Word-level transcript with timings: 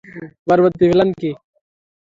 পরবর্তী 0.47 0.85
প্লান 0.91 1.09
কী? 1.19 1.29